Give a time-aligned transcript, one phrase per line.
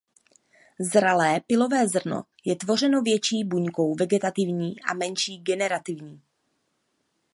[0.79, 6.21] Zralé pylové zrno je tvořeno větší buňkou vegetativní a menší generativní.